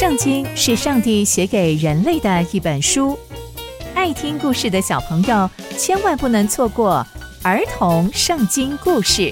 [0.00, 3.18] 圣经是上帝写给人类的一本书，
[3.94, 7.06] 爱听故事的小朋友千万不能错过
[7.42, 9.30] 儿童圣经故事。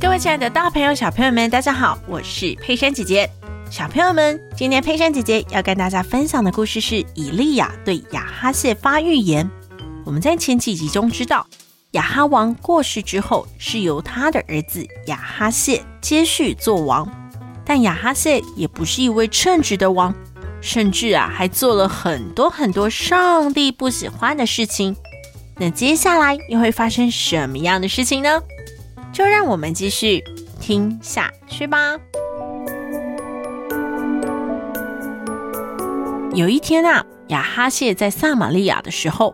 [0.00, 3.28] 各位亲爱的大朋友、小朋友们，大家好，我是佩珊姐姐。
[3.70, 9.46] 小朋友们，今天佩珊姐姐要跟大家分享的故事是以利亚对亚哈谢发预言。
[10.06, 11.46] 我们在前几集中知道。
[11.94, 17.08] 亚哈王过世之后，是由他的儿子亚哈谢接续做王。
[17.64, 20.12] 但亚哈谢也不是一位称职的王，
[20.60, 24.96] 甚至啊，还做了很多很多上帝不喜欢的事情。
[25.56, 28.42] 那接下来又会发生什么样的事情呢？
[29.12, 30.22] 就让我们继续
[30.60, 31.96] 听下去吧。
[36.34, 39.32] 有一天啊，亚哈谢在撒玛利亚的时候。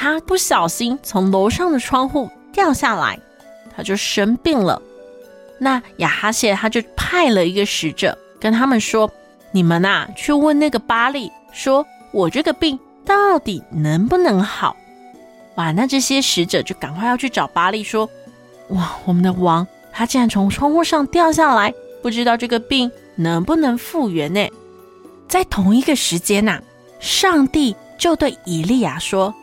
[0.00, 3.18] 他不小心从楼上的窗户掉下来，
[3.76, 4.80] 他就生病了。
[5.58, 9.10] 那亚哈谢他就派了一个使者跟他们说
[9.50, 14.76] ：“你们呐、去问那个巴力，说我这个病到底能不能好？”
[15.56, 18.08] 哇，那这些使者就赶快要去找巴力说
[18.70, 24.46] ：“哇，我们的王他竟然从窗户上掉下来，不知道这个病能不能复原呢？”
[25.26, 26.60] 在同一个时间呐、
[27.00, 29.34] 上帝就对以利亚说。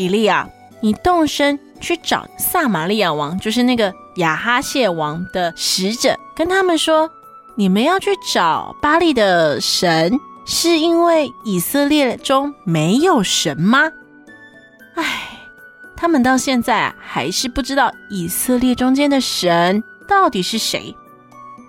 [0.00, 0.48] 以利亚，
[0.80, 7.10] 你动身去找撒玛利亚王，就是那个亚哈谢王的使者，跟他们说：
[7.54, 13.90] 你们要去找巴力的神，是因为以色列中没有神吗？
[14.94, 15.04] 唉，
[15.94, 20.96] 他们到现在还是不知道以色列中间的神到底是谁。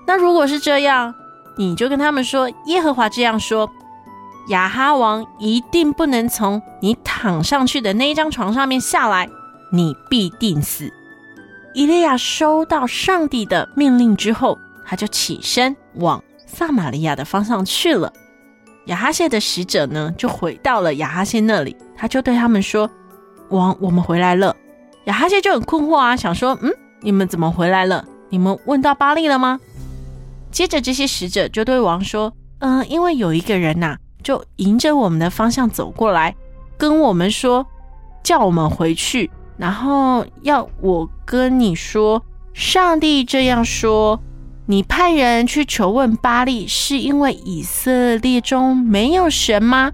[0.07, 1.13] 那如果是这样，
[1.57, 3.69] 你就跟他们说：耶和华这样说。
[4.50, 9.30] 亚哈王一定不能从你躺上去的那一张床上面下来，
[9.72, 10.92] 你必定死。
[11.74, 18.12] 伊利亚收到上帝的命令之后，他就起身往撒玛利亚的方向去了。
[18.88, 22.90] 亚哈谢的使者呢，就回到了亚哈谢那里，他就对他们说
[23.50, 24.56] ：“王，我们回来了。”
[25.06, 28.03] 亚哈谢就很困惑啊，想说：“嗯，你们怎么回来了？
[28.30, 29.59] 你们问到巴利了吗？”
[30.51, 36.35] 接着这些使者就对王说：“嗯、因为有一个人呐、”就迎着我们的方向走过来，
[36.77, 37.65] 跟我们说，
[38.23, 42.23] 叫我们回去，然后要我跟你说，
[42.53, 44.19] 上帝这样说：
[44.65, 49.91] 你派人去求问巴力，是因为以色列中没有神吗？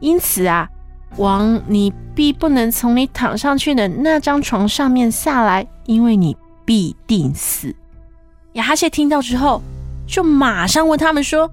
[0.00, 0.68] 因此啊，
[1.16, 7.74] 王，你必不能从你躺上去的那张床上面下来，因为你必定死。
[8.54, 9.62] 亚哈谢听到之后，
[10.06, 11.50] 就马上问他们说：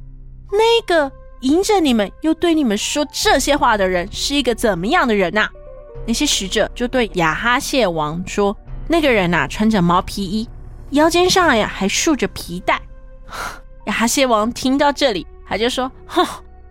[0.52, 1.12] 那个。
[1.42, 5.48] 迎着你们又对你们说这些话的人是一个怎么样的人呐？
[6.08, 8.56] 那些使者就对亚哈谢王说
[8.88, 10.48] ：“那个人呐，穿着毛皮衣，
[10.92, 12.82] 腰间上呀还束着皮带。
[13.86, 16.26] ”亚哈谢王听到这里，他就说：“哼，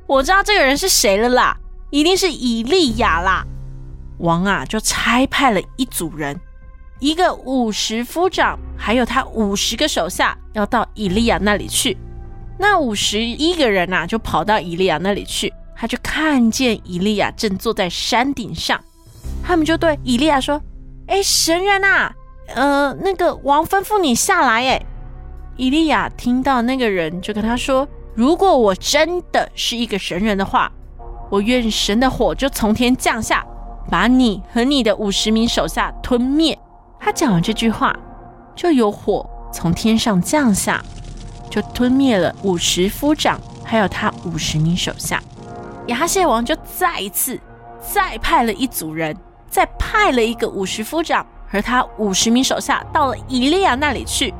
[0.06, 1.56] 我知道这个人是谁了啦，
[1.90, 3.44] 一定是以利亚啦。”
[4.18, 6.38] 王啊，就差派了一组人，
[6.98, 11.96] 一个五十夫长，还有他五十个手下，要到以利亚那里去。
[12.60, 15.50] 那五十一个人呐、啊，就跑到以利亚那里去。
[15.74, 18.78] 他就看见以利亚正坐在山顶上，
[19.42, 20.60] 他们就对以利亚说
[21.08, 22.12] ：“哎，神人呐，
[22.54, 24.82] 呃，那个王吩咐你下来。”哎，
[25.56, 30.70] 以利亚听到那个人就跟他说：“如果我真的是一个神人的话，
[31.30, 33.42] 我愿神的火就从天降下，
[33.88, 36.58] 把你和你的五十名手下吞灭。”
[37.00, 37.98] 他讲完这句话，
[38.54, 40.84] 就有火从天上降下。
[41.50, 45.20] 就吞灭了五十夫长，还有他五十名手下。
[45.88, 47.38] 亚哈谢王就再一次
[47.82, 49.16] 再派了一组人，
[49.50, 54.32] 再派了一个五十夫长和他五十名手下到了以利亚那里去。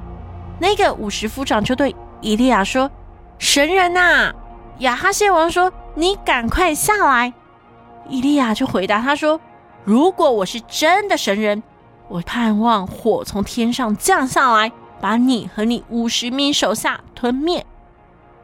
[0.61, 2.89] 那个五十夫长就对以利亚说
[3.39, 4.33] ：“神人呐！”
[4.79, 7.33] 亚哈谢王说：“你赶快下来。”
[8.09, 9.41] 以利亚就回答他说
[9.85, 11.63] ：“如果我是真的神人，
[12.09, 14.71] 我盼望火从天上降下来。”
[15.01, 17.65] 把你和你五十名手下吞灭。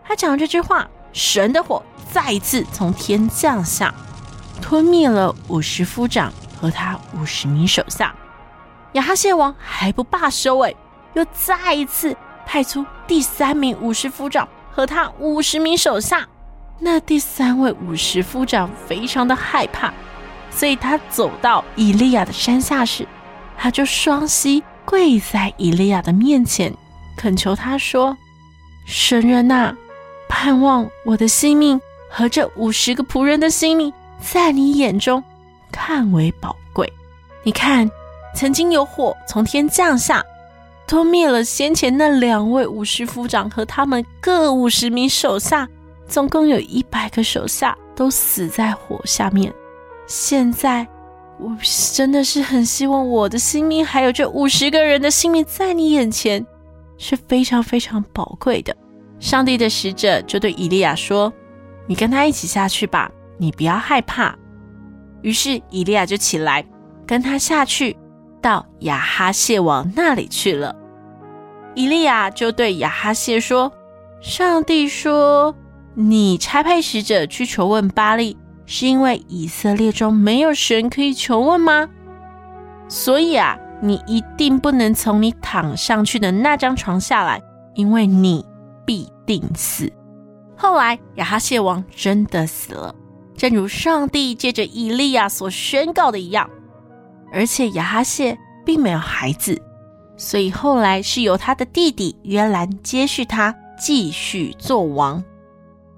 [0.02, 3.94] 他讲这句话，神的火再一次从天降下，
[4.62, 8.14] 吞灭了五十夫长和他五十名手下。
[8.92, 10.74] 亚哈谢王还不罢休，诶，
[11.14, 12.16] 又再一次
[12.46, 16.26] 派出第三名五十夫长和他五十名手下。
[16.78, 19.92] 那第三位五十夫长非常的害怕，
[20.50, 23.06] 所以他走到以利亚的山下时，
[23.58, 24.62] 他就双膝。
[24.86, 26.72] 跪在伊利亚的面前，
[27.16, 28.16] 恳求他说
[28.86, 29.74] ：“神人呐，
[30.28, 31.78] 盼望我的性命
[32.08, 35.22] 和这五十个仆人的性命，在你眼中
[35.72, 36.90] 看为宝贵。
[37.42, 37.90] 你看，
[38.34, 40.24] 曾经有火从天降下，
[40.86, 45.68] 吞灭了先前那两位武士夫长和他们各五十名手下，
[46.08, 49.52] 总共有一百个手下都死在火下面。
[50.06, 50.86] 现在，
[51.38, 51.54] 我
[51.94, 56.44] 真的是很希望我的性命，还有这五十个人的性命，在你眼前
[56.96, 58.74] 是非常非常宝贵的。
[59.20, 61.32] 上帝的使者就对以利亚说
[61.86, 64.34] ：“你跟他一起下去吧，你不要害怕。”
[65.22, 66.64] 于是以利亚就起来，
[67.06, 67.96] 跟他下去，
[68.40, 70.74] 到亚哈谢王那里去了。
[71.74, 73.70] 以利亚就对亚哈谢说
[74.22, 75.54] ：“上帝说，
[75.94, 78.36] 你差派使者去求问巴力，
[78.66, 81.88] 是因为以色列中没有神可以求问吗？
[82.88, 87.40] 所以啊，你一定不能从你躺上去的那张床下来，
[87.74, 88.44] 因为你
[88.84, 89.90] 必定死。”
[90.58, 92.94] 后来亚哈谢王真的死了。
[93.36, 96.48] 正如上帝借着以利亚所宣告的一样，
[97.30, 99.60] 而且亚哈谢并没有孩子，
[100.16, 105.22] 所以后来是由他的弟弟约兰接续他，继续做王。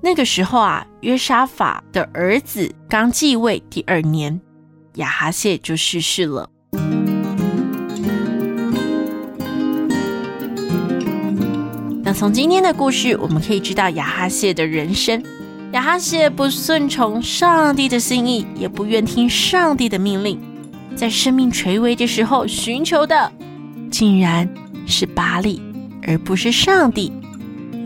[0.08, 4.40] 那个时候啊，约沙法的儿子刚继位第二年，
[4.94, 6.48] 亚哈谢就逝世了。
[12.02, 15.22] 那从今天的故事，我们可以知道亚哈谢的人生。
[15.72, 20.40] 亚哈谢不顺从上帝的心意，也不愿听上帝的命令，
[20.96, 23.30] 在生命垂危的时候，寻求的
[23.90, 24.48] 竟然
[24.86, 25.60] 是巴力，
[26.06, 27.12] 而不是上帝。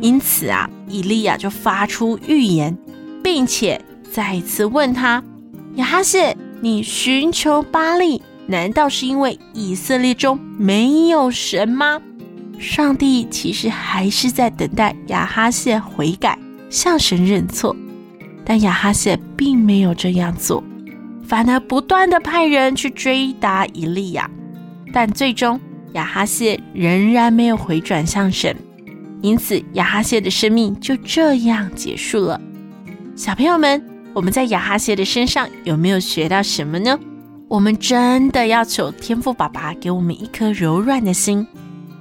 [0.01, 2.77] 因此啊，以利亚就发出预言，
[3.25, 3.81] 并且
[4.13, 5.25] 再一次问他：
[5.77, 12.01] 亚哈谢，你寻求巴力，难道是因为以色列中没有神吗？
[12.59, 16.39] 上帝其实还是在等待亚哈谢悔改。
[16.71, 17.77] 向神认错，
[18.47, 20.65] 但亚哈谢并没有这样做，
[21.23, 24.31] 反而不断地派人去追打以利亚，
[24.91, 25.61] 但最终
[25.93, 28.57] 亚哈谢仍然没有回转向神，
[29.23, 32.39] 因此亚哈谢的生命就这样结束了。
[33.17, 33.83] 小朋友们，
[34.13, 36.99] 我们在亚哈谢的身上有没有学到什么呢？
[37.49, 41.47] 我们真的要求天父爸爸给我们一颗柔软的心，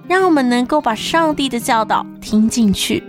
[0.07, 3.03] 让我们能够把上帝的教导听进去。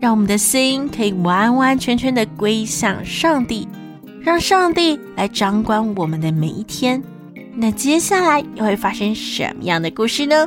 [0.00, 3.66] 让我们的心可以完完全全的归向上帝，
[4.20, 7.02] 让上帝来掌管我们的每一天。
[7.54, 10.46] 那接下来又会发生什么样的故事呢？